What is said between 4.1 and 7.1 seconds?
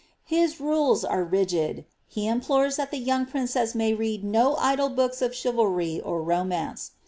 no idle books of chivalry or romance.